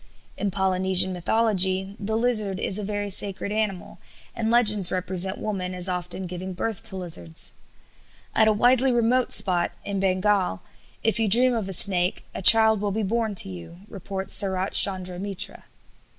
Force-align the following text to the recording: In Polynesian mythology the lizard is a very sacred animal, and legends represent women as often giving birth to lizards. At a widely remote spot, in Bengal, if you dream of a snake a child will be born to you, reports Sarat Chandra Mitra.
In 0.35 0.49
Polynesian 0.49 1.13
mythology 1.13 1.95
the 1.99 2.17
lizard 2.17 2.59
is 2.59 2.79
a 2.79 2.83
very 2.83 3.11
sacred 3.11 3.51
animal, 3.51 3.99
and 4.35 4.49
legends 4.49 4.91
represent 4.91 5.37
women 5.37 5.75
as 5.75 5.87
often 5.87 6.23
giving 6.23 6.53
birth 6.53 6.81
to 6.85 6.95
lizards. 6.97 7.53
At 8.33 8.47
a 8.47 8.51
widely 8.51 8.91
remote 8.91 9.31
spot, 9.31 9.73
in 9.85 9.99
Bengal, 9.99 10.61
if 11.03 11.19
you 11.19 11.27
dream 11.27 11.53
of 11.53 11.69
a 11.69 11.71
snake 11.73 12.23
a 12.33 12.41
child 12.41 12.81
will 12.81 12.89
be 12.89 13.03
born 13.03 13.35
to 13.35 13.49
you, 13.49 13.81
reports 13.89 14.33
Sarat 14.33 14.71
Chandra 14.71 15.19
Mitra. 15.19 15.65